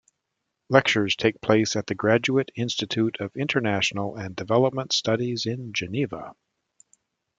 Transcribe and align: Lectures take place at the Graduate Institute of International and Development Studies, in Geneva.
Lectures 0.69 1.15
take 1.15 1.39
place 1.41 1.75
at 1.75 1.85
the 1.85 1.93
Graduate 1.93 2.49
Institute 2.55 3.17
of 3.19 3.35
International 3.35 4.15
and 4.15 4.35
Development 4.35 4.91
Studies, 4.93 5.45
in 5.45 5.73
Geneva. 5.73 6.33